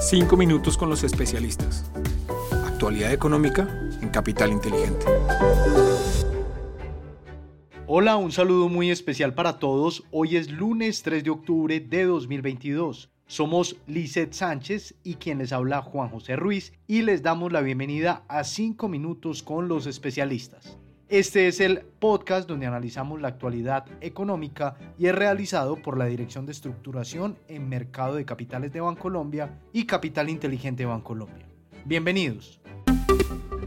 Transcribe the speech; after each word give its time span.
5 0.00 0.34
minutos 0.34 0.78
con 0.78 0.88
los 0.88 1.04
especialistas. 1.04 1.84
Actualidad 2.64 3.12
económica 3.12 3.68
en 4.00 4.08
Capital 4.08 4.50
Inteligente. 4.50 5.04
Hola, 7.86 8.16
un 8.16 8.32
saludo 8.32 8.70
muy 8.70 8.90
especial 8.90 9.34
para 9.34 9.58
todos. 9.58 10.04
Hoy 10.10 10.36
es 10.36 10.50
lunes 10.50 11.02
3 11.02 11.22
de 11.22 11.28
octubre 11.28 11.80
de 11.80 12.04
2022. 12.06 13.10
Somos 13.26 13.76
Lizeth 13.86 14.32
Sánchez 14.32 14.94
y 15.04 15.16
quien 15.16 15.36
les 15.36 15.52
habla 15.52 15.82
Juan 15.82 16.08
José 16.08 16.34
Ruiz 16.34 16.72
y 16.86 17.02
les 17.02 17.22
damos 17.22 17.52
la 17.52 17.60
bienvenida 17.60 18.24
a 18.26 18.44
5 18.44 18.88
minutos 18.88 19.42
con 19.42 19.68
los 19.68 19.86
especialistas. 19.86 20.78
Este 21.10 21.48
es 21.48 21.58
el 21.58 21.80
podcast 21.80 22.48
donde 22.48 22.66
analizamos 22.66 23.20
la 23.20 23.26
actualidad 23.26 23.84
económica 24.00 24.76
y 24.96 25.06
es 25.06 25.14
realizado 25.14 25.74
por 25.74 25.98
la 25.98 26.04
Dirección 26.04 26.46
de 26.46 26.52
Estructuración 26.52 27.36
en 27.48 27.68
Mercado 27.68 28.14
de 28.14 28.24
Capitales 28.24 28.72
de 28.72 28.80
Bancolombia 28.80 29.58
y 29.72 29.86
Capital 29.86 30.30
Inteligente 30.30 30.84
de 30.84 30.86
Bancolombia. 30.86 31.48
Bienvenidos. 31.84 32.60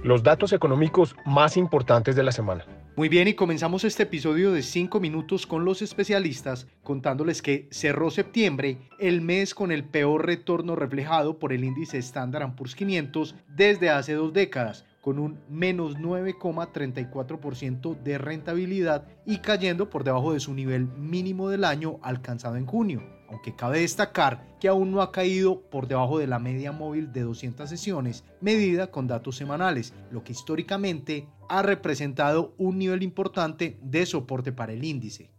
Los 0.06 0.24
datos 0.24 0.54
económicos 0.54 1.18
más 1.26 1.58
importantes 1.58 2.16
de 2.16 2.24
la 2.24 2.32
semana. 2.32 2.66
Muy 2.96 3.10
bien, 3.10 3.28
y 3.28 3.34
comenzamos 3.34 3.84
este 3.84 4.04
episodio 4.04 4.54
de 4.54 4.62
5 4.62 5.02
minutos 5.02 5.46
con 5.46 5.66
los 5.66 5.82
especialistas 5.82 6.68
contándoles 6.82 7.42
que 7.42 7.68
cerró 7.72 8.10
septiembre, 8.10 8.78
el 9.00 9.20
mes 9.20 9.54
con 9.54 9.74
el 9.74 9.84
peor 9.84 10.26
retorno 10.26 10.78
reflejado 10.78 11.40
por 11.40 11.52
el 11.52 11.66
índice 11.66 11.98
Standard 11.98 12.56
Poor's 12.56 12.74
500 12.74 13.36
desde 13.50 13.90
hace 13.90 14.14
dos 14.14 14.32
décadas, 14.32 14.86
con 15.04 15.20
un 15.20 15.38
menos 15.50 15.98
9,34% 15.98 18.02
de 18.02 18.18
rentabilidad 18.18 19.06
y 19.26 19.40
cayendo 19.40 19.90
por 19.90 20.06
debajo 20.06 20.32
de 20.32 20.40
su 20.40 20.54
nivel 20.54 20.88
mínimo 20.88 21.50
del 21.50 21.66
año 21.66 22.00
alcanzado 22.02 22.56
en 22.56 22.66
junio, 22.66 23.04
aunque 23.28 23.54
cabe 23.54 23.82
destacar 23.82 24.56
que 24.62 24.70
aún 24.70 24.92
no 24.92 25.02
ha 25.02 25.12
caído 25.12 25.60
por 25.70 25.90
debajo 25.90 26.20
de 26.20 26.28
la 26.28 26.40
media 26.40 26.72
móvil 26.72 27.12
de 27.12 27.24
200 27.24 27.70
sesiones, 27.70 28.24
medida 28.40 28.92
con 28.92 29.08
datos 29.08 29.36
semanales, 29.36 29.94
lo 30.10 30.24
que 30.24 30.32
históricamente 30.32 31.28
ha 31.50 31.62
representado 31.62 32.56
un 32.58 32.78
nivel 32.78 33.04
importante 33.04 33.78
de 33.82 34.06
soporte 34.06 34.54
para 34.54 34.72
el 34.72 34.86
índice. 34.86 35.32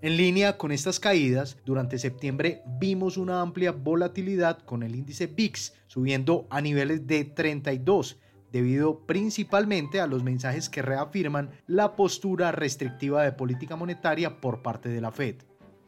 En 0.00 0.16
línea 0.16 0.56
con 0.56 0.72
estas 0.72 0.98
caídas, 0.98 1.58
durante 1.66 1.98
septiembre 1.98 2.62
vimos 2.78 3.18
una 3.18 3.42
amplia 3.42 3.72
volatilidad 3.72 4.60
con 4.60 4.82
el 4.82 4.94
índice 4.94 5.26
VIX 5.26 5.74
subiendo 5.88 6.46
a 6.48 6.62
niveles 6.62 7.06
de 7.06 7.24
32 7.24 8.18
debido 8.54 9.00
principalmente 9.00 10.00
a 10.00 10.06
los 10.06 10.22
mensajes 10.22 10.68
que 10.68 10.80
reafirman 10.80 11.50
la 11.66 11.96
postura 11.96 12.52
restrictiva 12.52 13.24
de 13.24 13.32
política 13.32 13.74
monetaria 13.74 14.40
por 14.40 14.62
parte 14.62 14.88
de 14.88 15.00
la 15.00 15.10
Fed. 15.10 15.34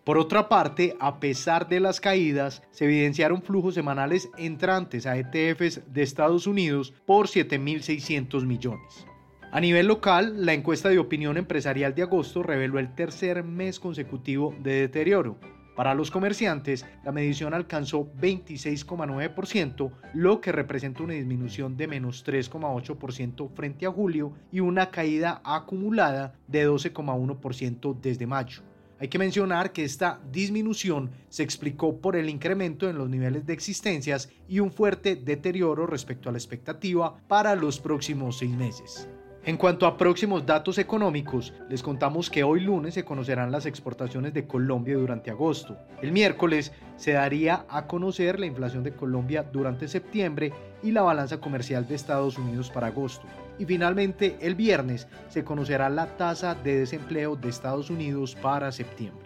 Por 0.03 0.19
otra 0.19 0.49
parte, 0.49 0.97
a 0.99 1.21
pesar 1.21 1.69
de 1.69 1.79
las 1.79 2.01
caídas, 2.01 2.65
se 2.73 2.87
evidenciaron 2.87 3.41
flujos 3.41 3.75
semanales 3.75 4.29
entrantes 4.37 5.07
a 5.07 5.17
ETFs 5.17 5.81
de 5.93 6.03
Estados 6.03 6.49
Unidos 6.49 6.93
por 7.07 7.29
7.600 7.29 8.45
millones. 8.45 9.07
A 9.53 9.61
nivel 9.61 9.87
local, 9.87 10.45
la 10.45 10.53
encuesta 10.53 10.89
de 10.89 10.99
opinión 10.99 11.37
empresarial 11.37 11.95
de 11.95 12.03
agosto 12.03 12.43
reveló 12.43 12.81
el 12.81 12.97
tercer 12.97 13.45
mes 13.45 13.79
consecutivo 13.79 14.57
de 14.61 14.81
deterioro, 14.81 15.39
para 15.77 15.95
los 15.95 16.11
comerciantes, 16.11 16.87
la 17.05 17.13
medición 17.13 17.53
alcanzó 17.53 18.11
26,9%, 18.19 19.93
lo 20.15 20.41
que 20.41 20.51
representa 20.51 21.03
una 21.03 21.13
disminución 21.13 21.77
de 21.77 21.87
menos 21.87 22.25
3,8% 22.25 23.51
frente 23.55 23.85
a 23.85 23.93
julio 23.93 24.33
y 24.51 24.61
una 24.61 24.91
caída 24.91 25.43
acumulada 25.45 26.35
de 26.49 26.67
12,1% 26.67 28.01
desde 28.01 28.27
mayo. 28.27 28.63
Hay 28.99 29.09
que 29.09 29.19
mencionar 29.19 29.73
que 29.73 29.85
esta 29.85 30.19
disminución 30.33 31.11
se 31.29 31.43
explicó 31.43 31.99
por 31.99 32.17
el 32.17 32.31
incremento 32.31 32.89
en 32.89 32.97
los 32.97 33.11
niveles 33.11 33.45
de 33.45 33.53
existencias 33.53 34.31
y 34.49 34.61
un 34.61 34.73
fuerte 34.73 35.17
deterioro 35.17 35.87
respecto 35.87 36.31
a 36.31 36.33
la 36.33 36.39
expectativa 36.39 37.19
para 37.29 37.55
los 37.55 37.79
próximos 37.79 38.39
seis 38.39 38.53
meses. 38.53 39.07
En 39.47 39.57
cuanto 39.57 39.87
a 39.87 39.97
próximos 39.97 40.45
datos 40.45 40.77
económicos, 40.77 41.55
les 41.69 41.81
contamos 41.81 42.31
que 42.31 42.43
hoy 42.43 42.59
lunes 42.59 42.95
se 42.95 43.05
conocerán 43.05 43.53
las 43.53 43.65
exportaciones 43.65 44.35
de 44.35 44.45
Colombia 44.45 44.97
durante 44.97 45.31
agosto. 45.31 45.79
El 46.03 46.11
miércoles 46.11 46.73
se 46.97 47.13
daría 47.13 47.65
a 47.69 47.87
conocer 47.87 48.41
la 48.41 48.47
inflación 48.47 48.83
de 48.83 48.91
Colombia 48.91 49.45
durante 49.45 49.87
septiembre 49.87 50.53
y 50.83 50.91
la 50.91 51.03
balanza 51.03 51.39
comercial 51.39 51.87
de 51.87 51.95
Estados 51.95 52.39
Unidos 52.39 52.71
para 52.71 52.89
agosto. 52.89 53.25
Y 53.57 53.67
finalmente, 53.67 54.37
el 54.41 54.57
viernes 54.57 55.07
se 55.29 55.45
conocerá 55.45 55.91
la 55.91 56.07
tasa 56.17 56.57
de 56.57 56.81
desempleo 56.81 57.37
de 57.37 57.49
Estados 57.49 57.89
Unidos 57.89 58.35
para 58.35 58.73
septiembre. 58.73 59.25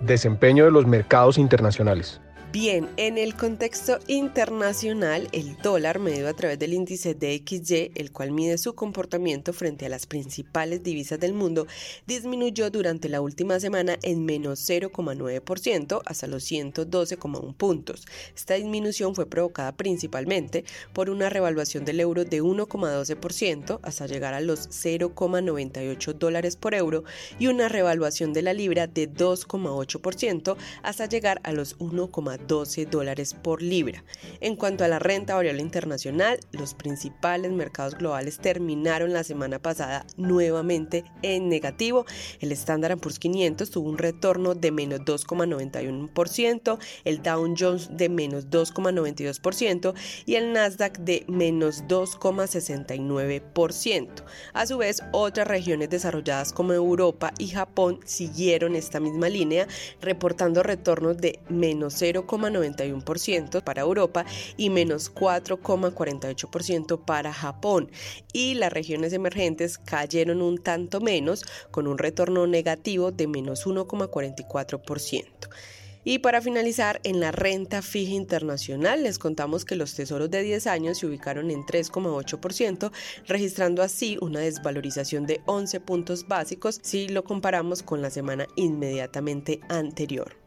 Desempeño 0.00 0.64
de 0.64 0.70
los 0.70 0.86
mercados 0.86 1.38
internacionales. 1.38 2.20
Bien, 2.58 2.88
en 2.96 3.18
el 3.18 3.36
contexto 3.36 3.98
internacional, 4.06 5.28
el 5.32 5.58
dólar 5.58 5.98
medido 5.98 6.26
a 6.26 6.32
través 6.32 6.58
del 6.58 6.72
índice 6.72 7.14
DXY, 7.14 7.92
el 7.94 8.12
cual 8.12 8.30
mide 8.30 8.56
su 8.56 8.74
comportamiento 8.74 9.52
frente 9.52 9.84
a 9.84 9.90
las 9.90 10.06
principales 10.06 10.82
divisas 10.82 11.20
del 11.20 11.34
mundo, 11.34 11.66
disminuyó 12.06 12.70
durante 12.70 13.10
la 13.10 13.20
última 13.20 13.60
semana 13.60 13.98
en 14.00 14.24
menos 14.24 14.66
0,9% 14.66 16.00
hasta 16.06 16.26
los 16.28 16.50
112,1 16.50 17.54
puntos. 17.54 18.06
Esta 18.34 18.54
disminución 18.54 19.14
fue 19.14 19.26
provocada 19.26 19.72
principalmente 19.72 20.64
por 20.94 21.10
una 21.10 21.28
revaluación 21.28 21.84
del 21.84 22.00
euro 22.00 22.24
de 22.24 22.42
1,12% 22.42 23.80
hasta 23.82 24.06
llegar 24.06 24.32
a 24.32 24.40
los 24.40 24.70
0,98 24.70 26.14
dólares 26.14 26.56
por 26.56 26.74
euro 26.74 27.04
y 27.38 27.48
una 27.48 27.68
revaluación 27.68 28.32
de 28.32 28.40
la 28.40 28.54
libra 28.54 28.86
de 28.86 29.12
2,8% 29.12 30.56
hasta 30.82 31.04
llegar 31.04 31.42
a 31.44 31.52
los 31.52 31.78
1,2 31.78 32.45
12 32.46 32.86
dólares 32.86 33.34
por 33.34 33.62
libra. 33.62 34.04
En 34.40 34.56
cuanto 34.56 34.84
a 34.84 34.88
la 34.88 34.98
renta 34.98 35.34
variable 35.34 35.62
internacional, 35.62 36.40
los 36.52 36.74
principales 36.74 37.52
mercados 37.52 37.96
globales 37.96 38.38
terminaron 38.38 39.12
la 39.12 39.24
semana 39.24 39.58
pasada 39.58 40.06
nuevamente 40.16 41.04
en 41.22 41.48
negativo. 41.48 42.04
El 42.40 42.52
Standard 42.52 42.98
Poor's 42.98 43.18
500 43.18 43.70
tuvo 43.70 43.88
un 43.88 43.98
retorno 43.98 44.54
de 44.54 44.70
menos 44.70 45.00
2,91%, 45.00 46.78
el 47.04 47.22
Dow 47.22 47.54
Jones 47.56 47.88
de 47.92 48.08
menos 48.08 48.50
2,92% 48.50 49.94
y 50.24 50.36
el 50.36 50.52
Nasdaq 50.52 50.98
de 50.98 51.24
menos 51.28 51.84
2,69%. 51.84 54.24
A 54.52 54.66
su 54.66 54.78
vez, 54.78 55.02
otras 55.12 55.48
regiones 55.48 55.90
desarrolladas 55.90 56.52
como 56.52 56.72
Europa 56.72 57.32
y 57.38 57.48
Japón 57.48 58.00
siguieron 58.04 58.76
esta 58.76 59.00
misma 59.00 59.28
línea, 59.28 59.66
reportando 60.00 60.62
retornos 60.62 61.16
de 61.18 61.40
menos 61.48 61.94
0, 61.96 62.25
4,91% 62.26 63.62
para 63.62 63.82
Europa 63.82 64.24
y 64.56 64.70
menos 64.70 65.12
4,48% 65.14 67.04
para 67.04 67.32
Japón. 67.32 67.90
Y 68.32 68.54
las 68.54 68.72
regiones 68.72 69.12
emergentes 69.12 69.78
cayeron 69.78 70.42
un 70.42 70.58
tanto 70.58 71.00
menos, 71.00 71.44
con 71.70 71.86
un 71.86 71.98
retorno 71.98 72.46
negativo 72.46 73.12
de 73.12 73.26
menos 73.26 73.66
1,44%. 73.66 75.48
Y 76.08 76.20
para 76.20 76.40
finalizar, 76.40 77.00
en 77.02 77.18
la 77.18 77.32
renta 77.32 77.82
fija 77.82 78.12
internacional 78.12 79.02
les 79.02 79.18
contamos 79.18 79.64
que 79.64 79.74
los 79.74 79.92
tesoros 79.96 80.30
de 80.30 80.40
10 80.40 80.68
años 80.68 80.98
se 80.98 81.06
ubicaron 81.06 81.50
en 81.50 81.64
3,8%, 81.64 82.92
registrando 83.26 83.82
así 83.82 84.16
una 84.20 84.38
desvalorización 84.38 85.26
de 85.26 85.40
11 85.46 85.80
puntos 85.80 86.28
básicos 86.28 86.78
si 86.80 87.08
lo 87.08 87.24
comparamos 87.24 87.82
con 87.82 88.02
la 88.02 88.10
semana 88.10 88.46
inmediatamente 88.54 89.58
anterior 89.68 90.45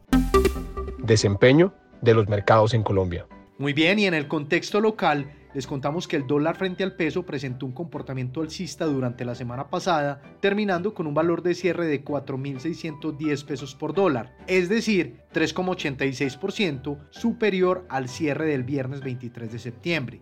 desempeño 1.02 1.74
de 2.02 2.14
los 2.14 2.28
mercados 2.28 2.74
en 2.74 2.82
Colombia. 2.82 3.26
Muy 3.58 3.72
bien, 3.72 3.98
y 3.98 4.06
en 4.06 4.14
el 4.14 4.26
contexto 4.26 4.80
local, 4.80 5.32
les 5.52 5.66
contamos 5.66 6.06
que 6.06 6.16
el 6.16 6.26
dólar 6.26 6.56
frente 6.56 6.84
al 6.84 6.94
peso 6.94 7.26
presentó 7.26 7.66
un 7.66 7.72
comportamiento 7.72 8.40
alcista 8.40 8.86
durante 8.86 9.24
la 9.24 9.34
semana 9.34 9.68
pasada, 9.68 10.22
terminando 10.40 10.94
con 10.94 11.06
un 11.06 11.14
valor 11.14 11.42
de 11.42 11.54
cierre 11.54 11.86
de 11.86 12.04
4.610 12.04 13.44
pesos 13.44 13.74
por 13.74 13.92
dólar, 13.92 14.36
es 14.46 14.68
decir, 14.68 15.16
3,86% 15.34 16.98
superior 17.10 17.84
al 17.88 18.08
cierre 18.08 18.46
del 18.46 18.62
viernes 18.62 19.00
23 19.00 19.52
de 19.52 19.58
septiembre. 19.58 20.20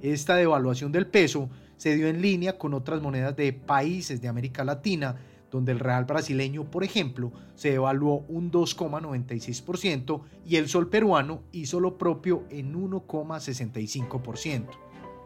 Esta 0.00 0.36
devaluación 0.36 0.92
del 0.92 1.06
peso 1.06 1.50
se 1.76 1.94
dio 1.94 2.08
en 2.08 2.22
línea 2.22 2.56
con 2.56 2.72
otras 2.72 3.02
monedas 3.02 3.36
de 3.36 3.52
países 3.52 4.20
de 4.22 4.28
América 4.28 4.64
Latina, 4.64 5.16
donde 5.50 5.72
el 5.72 5.78
real 5.78 6.04
brasileño, 6.04 6.64
por 6.70 6.84
ejemplo, 6.84 7.32
se 7.54 7.74
evaluó 7.74 8.24
un 8.28 8.50
2,96% 8.50 10.22
y 10.46 10.56
el 10.56 10.68
sol 10.68 10.88
peruano 10.88 11.42
hizo 11.52 11.80
lo 11.80 11.98
propio 11.98 12.44
en 12.50 12.74
1,65%. 12.74 14.66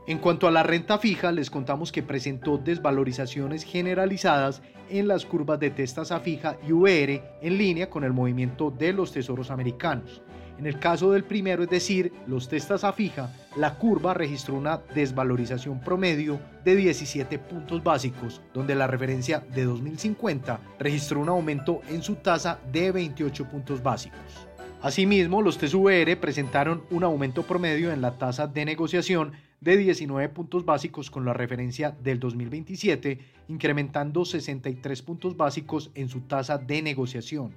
En 0.07 0.19
cuanto 0.19 0.47
a 0.47 0.51
la 0.51 0.63
renta 0.63 0.99
fija, 0.99 1.33
les 1.33 1.49
contamos 1.49 1.91
que 1.91 2.03
presentó 2.03 2.59
desvalorizaciones 2.59 3.65
generalizadas 3.65 4.61
en 4.91 5.09
las 5.09 5.25
curvas 5.25 5.59
de 5.61 5.71
testa 5.71 6.05
fija 6.21 6.59
y 6.67 6.73
VR 6.73 7.23
en 7.41 7.57
línea 7.57 7.89
con 7.89 8.05
el 8.05 8.13
movimiento 8.13 8.71
de 8.71 8.93
los 8.93 9.13
tesoros 9.13 9.51
americanos. 9.51 10.21
En 10.59 10.67
el 10.67 10.79
caso 10.79 11.11
del 11.11 11.25
primero, 11.25 11.63
es 11.63 11.71
decir, 11.71 12.13
los 12.27 12.49
testas 12.49 12.85
a 12.85 12.93
fija, 12.93 13.33
la 13.57 13.75
curva 13.75 14.15
registró 14.15 14.55
una 14.55 14.81
desvalorización 14.95 15.81
promedio 15.81 16.41
de 16.65 16.75
17 16.77 17.39
puntos 17.39 17.83
básicos, 17.83 18.41
donde 18.53 18.75
la 18.75 18.87
referencia 18.87 19.45
de 19.55 19.65
2050 19.65 20.61
registró 20.79 21.21
un 21.21 21.29
aumento 21.29 21.81
en 21.89 22.03
su 22.03 22.17
tasa 22.17 22.59
de 22.73 22.91
28 22.91 23.49
puntos 23.49 23.83
básicos. 23.83 24.49
Asimismo, 24.83 25.41
los 25.41 25.57
TSUR 25.57 26.19
presentaron 26.21 26.83
un 26.91 27.05
aumento 27.05 27.43
promedio 27.45 27.93
en 27.93 28.03
la 28.03 28.19
tasa 28.19 28.47
de 28.47 28.65
negociación 28.65 29.33
de 29.61 29.79
19 29.79 30.29
puntos 30.29 30.65
básicos 30.67 31.11
con 31.11 31.25
la 31.25 31.33
referencia 31.33 31.91
del 32.03 32.21
2027, 32.21 33.19
incrementando 33.49 34.25
63 34.27 35.01
puntos 35.01 35.37
básicos 35.37 35.91
en 35.95 36.09
su 36.09 36.21
tasa 36.23 36.59
de 36.59 36.83
negociación. 36.83 37.53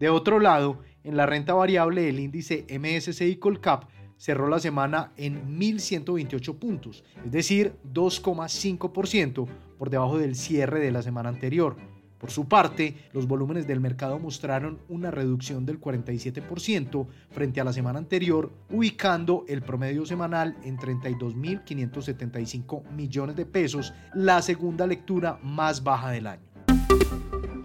De 0.00 0.08
otro 0.08 0.40
lado, 0.40 0.80
en 1.04 1.16
la 1.16 1.24
renta 1.24 1.54
variable 1.54 2.08
el 2.08 2.18
índice 2.18 2.66
MSCI 2.68 3.36
Colcap 3.36 3.84
cerró 4.16 4.48
la 4.48 4.58
semana 4.58 5.12
en 5.16 5.58
1.128 5.58 6.58
puntos, 6.58 7.04
es 7.24 7.32
decir, 7.32 7.74
2,5% 7.92 9.46
por 9.78 9.90
debajo 9.90 10.18
del 10.18 10.34
cierre 10.34 10.80
de 10.80 10.90
la 10.90 11.02
semana 11.02 11.28
anterior. 11.28 11.76
Por 12.18 12.30
su 12.30 12.48
parte, 12.48 12.96
los 13.12 13.28
volúmenes 13.28 13.66
del 13.66 13.80
mercado 13.80 14.18
mostraron 14.18 14.78
una 14.88 15.10
reducción 15.10 15.66
del 15.66 15.78
47% 15.80 17.06
frente 17.30 17.60
a 17.60 17.64
la 17.64 17.74
semana 17.74 17.98
anterior, 17.98 18.50
ubicando 18.70 19.44
el 19.48 19.60
promedio 19.60 20.06
semanal 20.06 20.56
en 20.64 20.78
32.575 20.78 22.88
millones 22.90 23.36
de 23.36 23.44
pesos, 23.44 23.92
la 24.14 24.40
segunda 24.40 24.86
lectura 24.86 25.38
más 25.42 25.84
baja 25.84 26.10
del 26.10 26.26
año. 26.26 26.40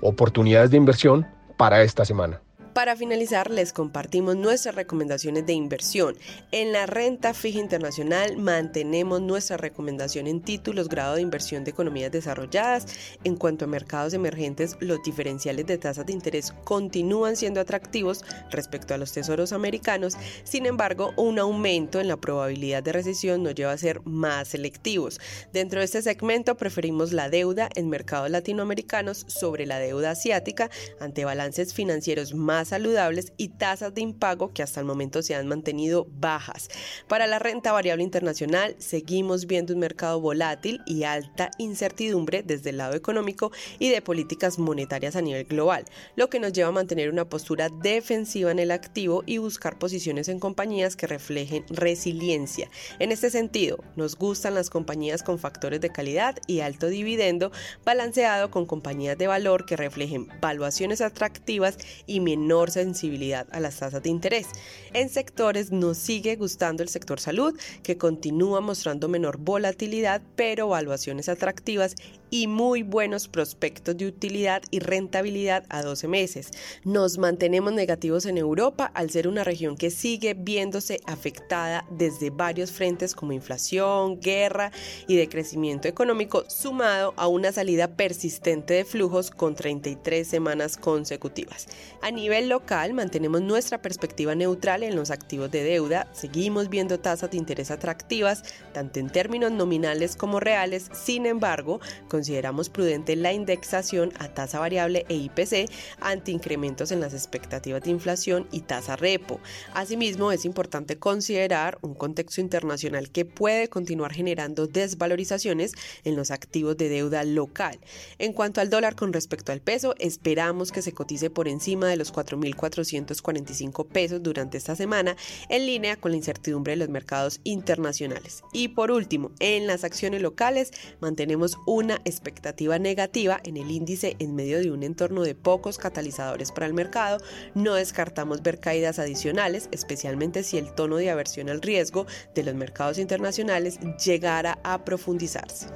Oportunidades 0.02 0.72
de 0.72 0.78
inversión 0.78 1.26
para 1.58 1.82
esta 1.84 2.04
semana. 2.04 2.42
Para 2.74 2.96
finalizar, 2.96 3.52
les 3.52 3.74
compartimos 3.74 4.38
nuestras 4.38 4.76
recomendaciones 4.76 5.46
de 5.46 5.52
inversión. 5.52 6.16
En 6.52 6.72
la 6.72 6.86
renta 6.86 7.34
fija 7.34 7.60
internacional 7.60 8.38
mantenemos 8.38 9.20
nuestra 9.20 9.58
recomendación 9.58 10.26
en 10.26 10.42
títulos 10.42 10.88
grado 10.88 11.16
de 11.16 11.22
inversión 11.22 11.66
de 11.66 11.72
economías 11.72 12.14
desarrolladas. 12.14 12.86
En 13.26 13.36
cuanto 13.36 13.66
a 13.66 13.68
mercados 13.68 14.14
emergentes, 14.14 14.78
los 14.80 15.04
diferenciales 15.04 15.66
de 15.66 15.78
tasas 15.78 16.06
de 16.06 16.14
interés 16.14 16.54
continúan 16.64 17.36
siendo 17.36 17.60
atractivos 17.60 18.24
respecto 18.52 18.94
a 18.94 18.98
los 18.98 19.12
tesoros 19.12 19.52
americanos. 19.52 20.16
Sin 20.46 20.66
embargo, 20.66 21.14
un 21.18 21.40
aumento 21.40 22.00
en 22.00 22.08
la 22.08 22.18
probabilidad 22.18 22.84
de 22.84 22.94
recesión 22.94 23.44
nos 23.44 23.54
lleva 23.54 23.74
a 23.74 23.78
ser 23.78 24.02
más 24.06 24.48
selectivos. 24.48 25.20
Dentro 25.52 25.80
de 25.80 25.86
este 25.86 26.02
segmento 26.02 26.56
preferimos 26.56 27.12
la 27.12 27.30
deuda 27.30 27.68
en 27.76 27.90
mercados 27.90 28.30
latinoamericanos 28.30 29.26
sobre 29.28 29.66
la 29.66 29.80
deuda 29.80 30.12
asiática 30.12 30.70
ante 31.02 31.26
balances 31.26 31.74
financieros 31.74 32.34
más 32.34 32.61
saludables 32.70 33.34
y 33.38 33.50
tasas 33.50 33.94
de 33.94 34.02
impago 34.02 34.54
que 34.54 34.64
hasta 34.64 34.80
el 34.80 34.86
momento 34.86 35.22
se 35.22 35.36
han 35.36 35.48
mantenido 35.48 36.08
bajas. 36.20 36.70
Para 37.08 37.28
la 37.28 37.40
renta 37.40 37.72
variable 37.72 38.04
internacional 38.04 38.76
seguimos 38.80 39.48
viendo 39.48 39.74
un 39.74 39.80
mercado 39.80 40.20
volátil 40.20 40.82
y 40.86 41.04
alta 41.04 41.52
incertidumbre 41.58 42.44
desde 42.44 42.72
el 42.72 42.78
lado 42.78 42.94
económico 42.94 43.52
y 43.80 43.90
de 43.90 44.02
políticas 44.02 44.60
monetarias 44.60 45.16
a 45.16 45.22
nivel 45.22 45.46
global, 45.46 45.86
lo 46.16 46.30
que 46.30 46.40
nos 46.40 46.54
lleva 46.54 46.70
a 46.70 46.74
mantener 46.74 47.10
una 47.10 47.30
postura 47.30 47.70
defensiva 47.70 48.52
en 48.52 48.60
el 48.60 48.72
activo 48.72 49.24
y 49.26 49.38
buscar 49.38 49.80
posiciones 49.80 50.28
en 50.28 50.40
compañías 50.40 50.96
que 50.96 51.08
reflejen 51.08 51.66
resiliencia. 51.70 52.70
En 53.00 53.12
este 53.12 53.30
sentido, 53.30 53.84
nos 53.96 54.16
gustan 54.16 54.56
las 54.56 54.70
compañías 54.70 55.24
con 55.24 55.40
factores 55.40 55.82
de 55.82 55.90
calidad 55.90 56.38
y 56.48 56.60
alto 56.60 56.88
dividendo 56.88 57.52
balanceado 57.86 58.52
con 58.52 58.66
compañías 58.66 59.18
de 59.18 59.28
valor 59.28 59.66
que 59.66 59.78
reflejen 59.78 60.28
valuaciones 60.42 61.02
atractivas 61.02 61.78
y 62.06 62.20
menor 62.20 62.51
sensibilidad 62.72 63.48
a 63.52 63.60
las 63.60 63.78
tasas 63.78 64.04
de 64.04 64.10
interés. 64.10 64.48
En 64.94 65.10
sectores 65.10 65.72
nos 65.72 65.98
sigue 65.98 66.36
gustando 66.36 66.84
el 66.84 66.90
sector 66.90 67.20
salud, 67.20 67.58
que 67.84 67.98
continúa 67.98 68.60
mostrando 68.60 69.08
menor 69.08 69.38
volatilidad, 69.38 70.22
pero 70.36 70.68
valuaciones 70.68 71.30
atractivas 71.30 71.96
y 72.32 72.48
muy 72.48 72.82
buenos 72.82 73.28
prospectos 73.28 73.98
de 73.98 74.08
utilidad 74.08 74.64
y 74.72 74.80
rentabilidad 74.80 75.66
a 75.70 75.84
12 75.84 76.08
meses. 76.08 76.52
Nos 76.84 77.18
mantenemos 77.18 77.74
negativos 77.74 78.26
en 78.26 78.38
Europa 78.38 78.90
al 78.94 79.12
ser 79.12 79.28
una 79.28 79.44
región 79.44 79.76
que 79.76 79.92
sigue 79.92 80.34
viéndose 80.34 81.02
afectada 81.06 81.86
desde 81.92 82.30
varios 82.30 82.72
frentes 82.72 83.14
como 83.14 83.34
inflación, 83.34 84.20
guerra 84.22 84.72
y 85.08 85.18
decrecimiento 85.18 85.90
económico, 85.90 86.46
sumado 86.50 87.14
a 87.18 87.28
una 87.28 87.52
salida 87.52 87.96
persistente 87.96 88.76
de 88.76 88.86
flujos 88.86 89.30
con 89.30 89.54
33 89.54 90.26
semanas 90.26 90.78
consecutivas. 90.78 91.68
A 92.02 92.12
nivel 92.12 92.41
local, 92.48 92.94
mantenemos 92.94 93.42
nuestra 93.42 93.82
perspectiva 93.82 94.36
neutral 94.36 94.84
en 94.84 94.96
los 94.96 95.12
activos 95.12 95.52
de 95.52 95.64
deuda, 95.64 96.08
seguimos 96.14 96.70
viendo 96.70 96.98
tasas 97.00 97.32
de 97.32 97.38
interés 97.38 97.72
atractivas, 97.72 98.44
tanto 98.74 99.00
en 99.00 99.10
términos 99.10 99.52
nominales 99.52 100.16
como 100.16 100.40
reales, 100.40 100.90
sin 100.94 101.26
embargo, 101.26 101.82
con 102.08 102.22
consideramos 102.22 102.70
prudente 102.70 103.16
la 103.16 103.34
indexación 103.34 104.14
a 104.20 104.28
tasa 104.28 104.60
variable 104.60 105.08
e 105.10 105.16
IPC 105.16 105.72
ante 106.02 106.30
incrementos 106.30 106.92
en 106.92 107.00
las 107.00 107.16
expectativas 107.16 107.82
de 107.82 107.90
inflación 107.90 108.48
y 108.52 108.62
tasa 108.62 108.96
repo. 108.96 109.40
Asimismo, 109.74 110.32
es 110.32 110.46
importante 110.46 111.00
considerar 111.00 111.80
un 111.82 111.96
contexto 111.96 112.42
internacional 112.42 113.10
que 113.10 113.26
puede 113.26 113.70
continuar 113.70 114.14
generando 114.14 114.68
desvalorizaciones 114.68 115.72
en 116.04 116.16
los 116.16 116.30
activos 116.30 116.78
de 116.78 116.90
deuda 116.90 117.24
local. 117.24 117.80
En 118.20 118.34
cuanto 118.34 118.62
al 118.62 118.70
dólar 118.70 118.96
con 118.96 119.14
respecto 119.14 119.52
al 119.52 119.62
peso, 119.62 119.96
esperamos 119.98 120.72
que 120.72 120.84
se 120.84 120.92
cotice 120.92 121.32
por 121.32 121.48
encima 121.48 121.88
de 121.88 121.98
los 121.98 122.12
4.445 122.32 123.88
pesos 123.88 124.24
durante 124.24 124.58
esta 124.58 124.76
semana, 124.76 125.16
en 125.50 125.66
línea 125.66 125.98
con 125.98 126.12
la 126.12 126.18
incertidumbre 126.18 126.74
de 126.74 126.78
los 126.78 126.90
mercados 126.90 127.40
internacionales. 127.44 128.44
Y 128.54 128.70
por 128.70 128.92
último, 128.92 129.32
en 129.40 129.68
las 129.68 129.84
acciones 129.84 130.22
locales 130.22 130.72
mantenemos 131.00 131.58
una 131.66 131.96
expectativa 132.06 132.80
negativa 132.80 133.40
en 133.44 133.58
el 133.58 133.72
índice 133.72 134.16
en 134.20 134.36
medio 134.36 134.60
de 134.60 134.72
un 134.72 134.84
entorno 134.84 135.24
de 135.24 135.36
pocos 135.36 135.78
catalizadores 135.78 136.52
para 136.52 136.66
el 136.66 136.74
mercado, 136.74 137.20
no 137.56 137.74
descartamos 137.76 138.42
ver 138.42 138.60
caídas 138.60 139.00
adicionales, 139.00 139.70
especialmente 139.72 140.44
si 140.44 140.58
el 140.58 140.74
tono 140.74 140.98
de 140.98 141.10
aversión 141.10 141.50
al 141.50 141.62
riesgo 141.62 142.06
de 142.36 142.44
los 142.44 142.56
mercados 142.56 142.98
internacionales 142.98 143.80
llegara 144.04 144.60
a 144.64 144.84
profundizarse. 144.84 145.68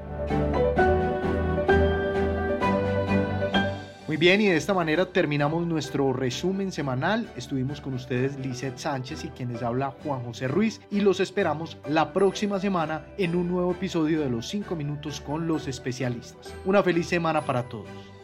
Muy 4.07 4.17
bien, 4.17 4.39
y 4.39 4.45
de 4.45 4.55
esta 4.55 4.75
manera 4.75 5.07
terminamos 5.07 5.65
nuestro 5.65 6.13
resumen 6.13 6.71
semanal. 6.71 7.27
Estuvimos 7.35 7.81
con 7.81 7.95
ustedes 7.95 8.37
Lizeth 8.37 8.77
Sánchez 8.77 9.25
y 9.25 9.29
quienes 9.29 9.63
habla 9.63 9.95
Juan 10.03 10.21
José 10.21 10.47
Ruiz 10.47 10.79
y 10.91 11.01
los 11.01 11.19
esperamos 11.19 11.79
la 11.89 12.13
próxima 12.13 12.59
semana 12.59 13.07
en 13.17 13.35
un 13.35 13.47
nuevo 13.47 13.71
episodio 13.71 14.21
de 14.21 14.29
los 14.29 14.47
5 14.47 14.75
minutos 14.75 15.21
con 15.21 15.47
los 15.47 15.67
especialistas. 15.67 16.53
Una 16.65 16.83
feliz 16.83 17.07
semana 17.07 17.41
para 17.41 17.63
todos. 17.63 18.14